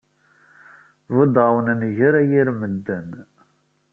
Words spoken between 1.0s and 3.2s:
Buddeɣ-awen angar a yir medden!